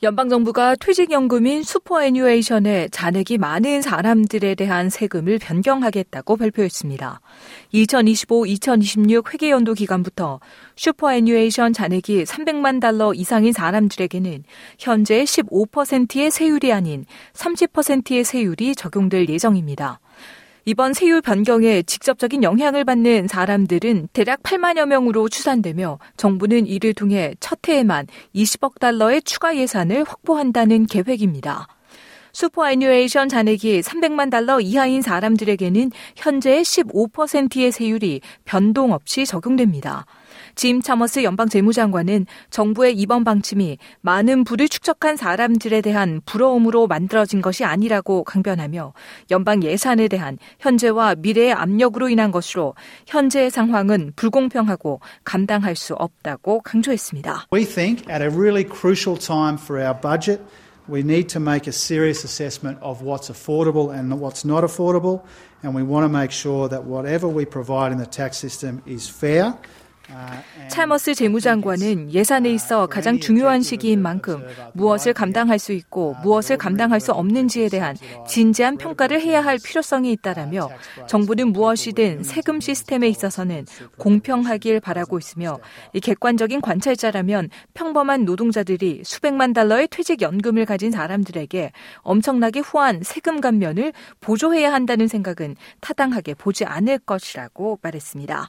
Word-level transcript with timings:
연방정부가 0.00 0.76
퇴직연금인 0.76 1.64
superannuation에 1.64 2.86
잔액이 2.92 3.36
많은 3.38 3.82
사람들에 3.82 4.54
대한 4.54 4.90
세금을 4.90 5.40
변경하겠다고 5.40 6.36
발표했습니다. 6.36 7.20
2025-2026 7.74 9.34
회계연도 9.34 9.74
기간부터 9.74 10.38
superannuation 10.76 11.72
잔액이 11.72 12.22
300만 12.26 12.80
달러 12.80 13.12
이상인 13.12 13.52
사람들에게는 13.52 14.44
현재 14.78 15.24
15%의 15.24 16.30
세율이 16.30 16.72
아닌 16.72 17.04
30%의 17.32 18.22
세율이 18.22 18.76
적용될 18.76 19.28
예정입니다. 19.28 19.98
이번 20.68 20.92
세율 20.92 21.22
변경에 21.22 21.82
직접적인 21.82 22.42
영향을 22.42 22.84
받는 22.84 23.26
사람들은 23.26 24.08
대략 24.12 24.42
8만여 24.42 24.84
명으로 24.84 25.30
추산되며 25.30 25.98
정부는 26.18 26.66
이를 26.66 26.92
통해 26.92 27.34
첫 27.40 27.66
해에만 27.66 28.06
20억 28.34 28.78
달러의 28.78 29.22
추가 29.22 29.56
예산을 29.56 30.04
확보한다는 30.04 30.84
계획입니다. 30.84 31.68
superannuation 32.34 33.30
잔액이 33.30 33.80
300만 33.80 34.30
달러 34.30 34.60
이하인 34.60 35.00
사람들에게는 35.00 35.90
현재의 36.16 36.64
15%의 36.64 37.72
세율이 37.72 38.20
변동 38.44 38.92
없이 38.92 39.24
적용됩니다. 39.24 40.04
짐 40.58 40.82
차머스 40.82 41.22
연방 41.22 41.48
재무장관은 41.48 42.26
정부의 42.50 42.92
이번 42.96 43.22
방침이 43.22 43.78
많은 44.00 44.42
부를 44.42 44.68
축적한 44.68 45.16
사람들에 45.16 45.80
대한 45.82 46.20
부러움으로 46.26 46.88
만들어진 46.88 47.40
것이 47.40 47.64
아니라고 47.64 48.24
강변하며 48.24 48.92
연방 49.30 49.62
예산에 49.62 50.08
대한 50.08 50.36
현재와 50.58 51.14
미래의 51.14 51.52
압력으로 51.52 52.08
인한 52.08 52.32
것으로 52.32 52.74
현재의 53.06 53.52
상황은 53.52 54.14
불공평하고 54.16 54.98
감당할 55.22 55.76
수 55.76 55.94
없다고 55.94 56.62
강조했습니다. 56.62 57.46
We 57.54 57.64
think 57.64 58.12
at 58.12 58.20
a 58.20 58.28
really 58.28 58.68
crucial 58.68 59.16
time 59.16 59.58
for 59.62 59.80
our 59.80 59.94
budget 59.98 60.42
We 60.88 61.02
need 61.02 61.28
to 61.34 61.38
make 61.38 61.68
a 61.68 61.72
serious 61.72 62.24
assessment 62.24 62.78
of 62.80 63.02
what's 63.02 63.28
affordable 63.28 63.94
and 63.94 64.10
what's 64.18 64.42
not 64.42 64.64
affordable, 64.64 65.20
and 65.62 65.74
we 65.74 65.82
want 65.82 66.04
to 66.04 66.08
make 66.08 66.32
sure 66.32 66.66
that 66.66 66.84
whatever 66.84 67.28
we 67.28 67.44
provide 67.44 67.92
in 67.92 67.98
the 67.98 68.06
tax 68.06 68.38
system 68.38 68.80
is 68.86 69.06
fair. 69.06 69.52
찰머스 70.68 71.14
재무장관은 71.14 72.12
예산에 72.12 72.50
있어 72.50 72.86
가장 72.86 73.18
중요한 73.18 73.62
시기인 73.62 74.00
만큼 74.00 74.42
무엇을 74.74 75.12
감당할 75.12 75.58
수 75.58 75.72
있고 75.72 76.14
무엇을 76.22 76.56
감당할 76.56 77.00
수 77.00 77.12
없는지에 77.12 77.68
대한 77.68 77.96
진지한 78.26 78.76
평가를 78.76 79.20
해야 79.20 79.44
할 79.44 79.58
필요성이 79.62 80.12
있다라며 80.12 80.70
정부는 81.08 81.52
무엇이든 81.52 82.22
세금 82.22 82.60
시스템에 82.60 83.08
있어서는 83.08 83.66
공평하길 83.98 84.80
바라고 84.80 85.18
있으며 85.18 85.58
이 85.92 86.00
객관적인 86.00 86.60
관찰자라면 86.60 87.50
평범한 87.74 88.24
노동자들이 88.24 89.02
수백만 89.04 89.52
달러의 89.52 89.88
퇴직 89.88 90.22
연금을 90.22 90.64
가진 90.64 90.90
사람들에게 90.90 91.72
엄청나게 92.02 92.60
후한 92.60 93.02
세금 93.02 93.40
감면을 93.40 93.92
보조해야 94.20 94.72
한다는 94.72 95.08
생각은 95.08 95.56
타당하게 95.80 96.34
보지 96.34 96.64
않을 96.64 96.98
것이라고 97.00 97.78
말했습니다. 97.82 98.48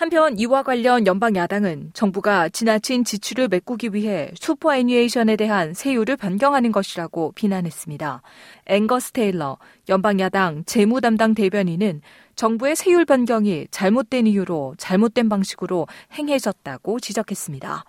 한편 0.00 0.38
이와 0.38 0.62
관련 0.62 1.06
연방 1.06 1.36
야당은 1.36 1.90
정부가 1.92 2.48
지나친 2.48 3.04
지출을 3.04 3.48
메꾸기 3.48 3.90
위해 3.92 4.30
슈퍼 4.34 4.74
애니에이션에 4.74 5.36
대한 5.36 5.74
세율을 5.74 6.16
변경하는 6.16 6.72
것이라고 6.72 7.32
비난했습니다. 7.32 8.22
앵거스 8.64 9.12
테일러 9.12 9.58
연방 9.90 10.18
야당 10.18 10.64
재무 10.64 11.02
담당 11.02 11.34
대변인은 11.34 12.00
정부의 12.34 12.76
세율 12.76 13.04
변경이 13.04 13.66
잘못된 13.70 14.26
이유로 14.26 14.76
잘못된 14.78 15.28
방식으로 15.28 15.86
행해졌다고 16.14 16.98
지적했습니다. 16.98 17.84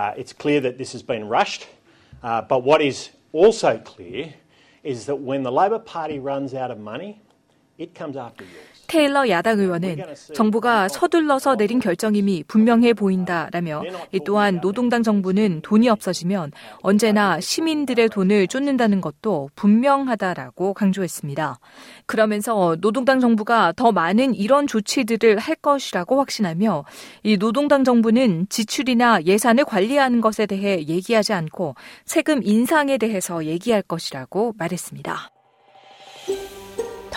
Uh, 0.00 0.20
it's 0.20 0.32
clear 0.36 0.60
that 0.60 0.78
this 0.78 0.92
has 0.92 1.06
been 1.06 1.28
rushed, 1.28 1.68
uh, 2.24 2.42
but 2.42 2.66
what 2.66 2.84
is 2.84 3.12
also 3.32 3.78
clear 3.84 4.34
is 4.84 5.06
that 5.06 5.22
when 5.22 5.44
the 5.44 5.52
Labor 5.52 5.78
Party 5.78 6.18
runs 6.18 6.56
out 6.56 6.72
of 6.72 6.80
money, 6.82 7.20
it 7.78 7.92
comes 7.96 8.18
after 8.18 8.44
you. 8.46 8.72
테일러 8.92 9.26
야당 9.30 9.58
의원은 9.58 9.96
정부가 10.34 10.86
서둘러서 10.88 11.56
내린 11.56 11.80
결정임이 11.80 12.44
분명해 12.46 12.92
보인다라며 12.92 13.82
또한 14.26 14.60
노동당 14.60 15.02
정부는 15.02 15.62
돈이 15.62 15.88
없어지면 15.88 16.52
언제나 16.82 17.40
시민들의 17.40 18.10
돈을 18.10 18.48
쫓는다는 18.48 19.00
것도 19.00 19.48
분명하다라고 19.54 20.74
강조했습니다. 20.74 21.58
그러면서 22.04 22.76
노동당 22.82 23.18
정부가 23.18 23.72
더 23.74 23.92
많은 23.92 24.34
이런 24.34 24.66
조치들을 24.66 25.38
할 25.38 25.54
것이라고 25.54 26.18
확신하며 26.18 26.84
이 27.22 27.38
노동당 27.38 27.84
정부는 27.84 28.46
지출이나 28.50 29.22
예산을 29.22 29.64
관리하는 29.64 30.20
것에 30.20 30.44
대해 30.44 30.84
얘기하지 30.86 31.32
않고 31.32 31.76
세금 32.04 32.42
인상에 32.42 32.98
대해서 32.98 33.46
얘기할 33.46 33.80
것이라고 33.80 34.52
말했습니다. 34.58 35.30